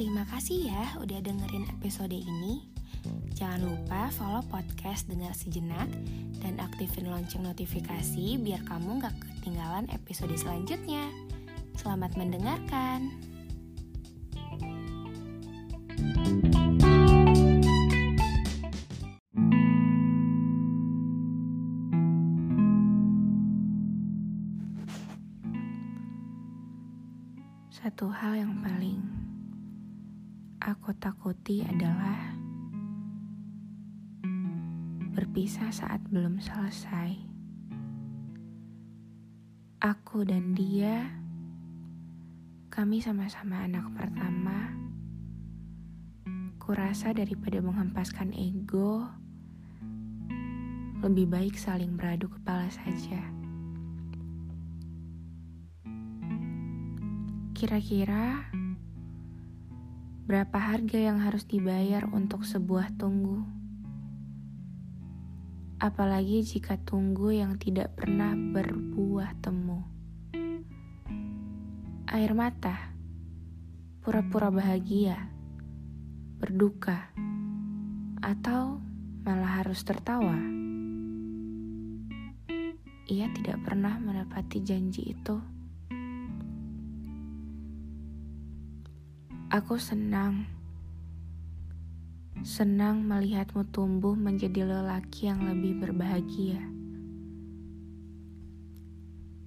[0.00, 2.64] Terima kasih ya udah dengerin episode ini.
[3.36, 5.92] Jangan lupa follow podcast Dengar Sejenak
[6.40, 11.04] dan aktifin lonceng notifikasi biar kamu gak ketinggalan episode selanjutnya.
[11.76, 13.12] Selamat mendengarkan.
[27.68, 29.29] Satu hal yang paling
[30.60, 32.36] aku takuti adalah
[35.16, 37.16] berpisah saat belum selesai.
[39.80, 41.16] Aku dan dia,
[42.68, 44.76] kami sama-sama anak pertama.
[46.60, 49.08] Kurasa daripada menghempaskan ego,
[51.00, 53.24] lebih baik saling beradu kepala saja.
[57.56, 58.44] Kira-kira
[60.30, 63.42] berapa harga yang harus dibayar untuk sebuah tunggu?
[65.82, 69.82] Apalagi jika tunggu yang tidak pernah berbuah temu.
[72.06, 72.94] Air mata,
[74.06, 75.18] pura-pura bahagia,
[76.38, 77.10] berduka,
[78.22, 78.78] atau
[79.26, 80.38] malah harus tertawa.
[83.10, 85.59] Ia tidak pernah menepati janji itu.
[89.50, 90.46] Aku senang,
[92.46, 96.62] senang melihatmu tumbuh menjadi lelaki yang lebih berbahagia.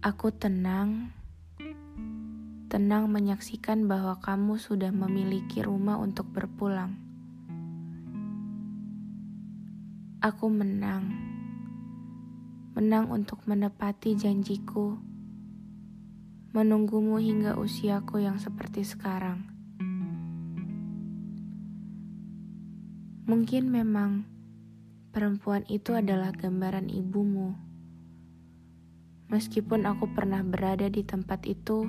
[0.00, 1.12] Aku tenang,
[2.72, 6.96] tenang menyaksikan bahwa kamu sudah memiliki rumah untuk berpulang.
[10.24, 11.12] Aku menang,
[12.72, 14.96] menang untuk menepati janjiku,
[16.56, 19.49] menunggumu hingga usiaku yang seperti sekarang.
[23.30, 24.26] Mungkin memang
[25.14, 27.54] perempuan itu adalah gambaran ibumu.
[29.30, 31.86] Meskipun aku pernah berada di tempat itu,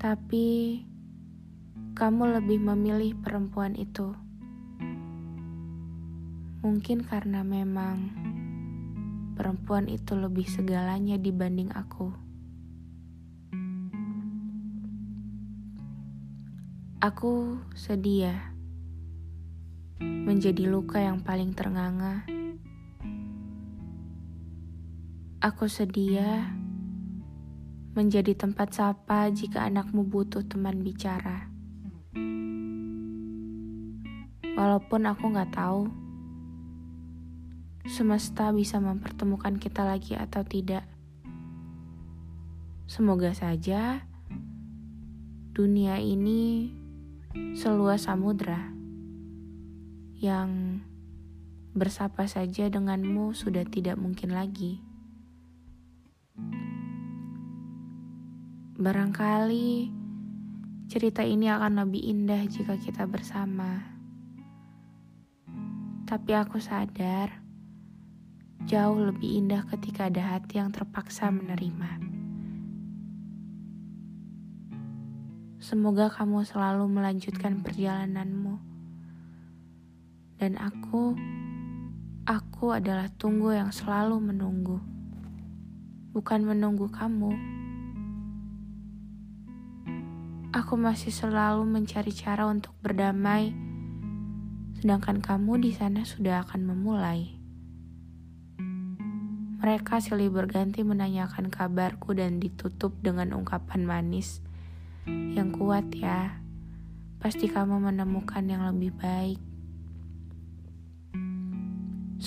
[0.00, 0.80] tapi
[1.92, 4.16] kamu lebih memilih perempuan itu.
[6.64, 8.08] Mungkin karena memang
[9.36, 12.08] perempuan itu lebih segalanya dibanding aku.
[17.04, 18.56] Aku sedia
[20.28, 22.20] menjadi luka yang paling ternganga.
[25.40, 26.52] Aku sedia
[27.96, 31.48] menjadi tempat sapa jika anakmu butuh teman bicara.
[34.52, 35.88] Walaupun aku gak tahu
[37.88, 40.84] semesta bisa mempertemukan kita lagi atau tidak.
[42.84, 44.04] Semoga saja
[45.56, 46.68] dunia ini
[47.56, 48.77] seluas samudra
[50.18, 50.82] yang
[51.78, 54.82] bersapa saja denganmu sudah tidak mungkin lagi.
[58.74, 59.94] Barangkali
[60.90, 63.94] cerita ini akan lebih indah jika kita bersama.
[66.02, 67.38] Tapi aku sadar
[68.66, 72.02] jauh lebih indah ketika ada hati yang terpaksa menerima.
[75.62, 78.67] Semoga kamu selalu melanjutkan perjalananmu
[80.38, 81.18] dan aku,
[82.22, 84.78] aku adalah tunggu yang selalu menunggu,
[86.14, 87.34] bukan menunggu kamu.
[90.54, 93.50] Aku masih selalu mencari cara untuk berdamai,
[94.78, 97.34] sedangkan kamu di sana sudah akan memulai.
[99.58, 104.38] Mereka silih berganti menanyakan kabarku dan ditutup dengan ungkapan manis
[105.10, 106.38] yang kuat ya.
[107.18, 109.47] Pasti kamu menemukan yang lebih baik.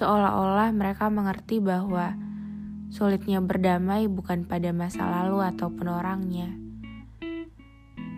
[0.00, 2.16] Seolah-olah mereka mengerti bahwa
[2.88, 6.56] sulitnya berdamai bukan pada masa lalu ataupun orangnya,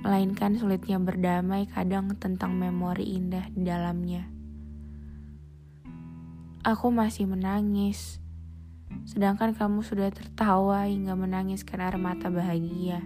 [0.07, 4.31] melainkan sulitnya berdamai kadang tentang memori indah di dalamnya.
[6.63, 8.23] Aku masih menangis,
[9.03, 13.03] sedangkan kamu sudah tertawa hingga menangiskan air mata bahagia.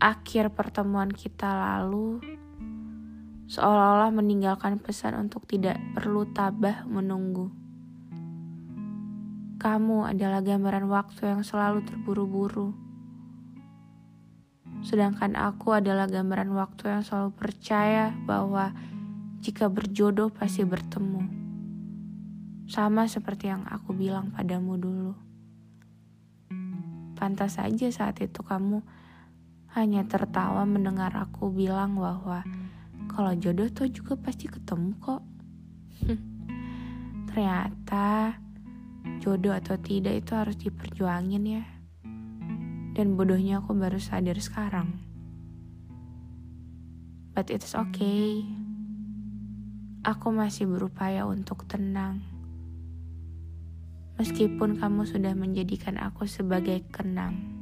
[0.00, 2.39] Akhir pertemuan kita lalu
[3.50, 7.50] seolah-olah meninggalkan pesan untuk tidak perlu tabah menunggu.
[9.58, 12.70] Kamu adalah gambaran waktu yang selalu terburu-buru.
[14.86, 18.70] Sedangkan aku adalah gambaran waktu yang selalu percaya bahwa
[19.42, 21.26] jika berjodoh pasti bertemu.
[22.70, 25.12] Sama seperti yang aku bilang padamu dulu.
[27.18, 28.78] Pantas saja saat itu kamu
[29.74, 32.46] hanya tertawa mendengar aku bilang bahwa
[33.20, 35.20] kalau jodoh tuh juga pasti ketemu kok.
[37.28, 38.32] Ternyata
[39.20, 41.64] jodoh atau tidak itu harus diperjuangin ya.
[42.96, 45.04] Dan bodohnya aku baru sadar sekarang.
[47.36, 48.40] But it's okay.
[50.00, 52.24] Aku masih berupaya untuk tenang.
[54.16, 57.59] Meskipun kamu sudah menjadikan aku sebagai kenang.